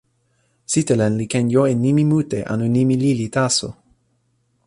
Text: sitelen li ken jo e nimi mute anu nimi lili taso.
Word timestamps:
sitelen 0.71 1.13
li 1.19 1.25
ken 1.33 1.45
jo 1.53 1.61
e 1.71 1.73
nimi 1.83 2.03
mute 2.11 2.39
anu 2.51 2.65
nimi 2.75 2.95
lili 3.03 3.27
taso. 3.35 3.69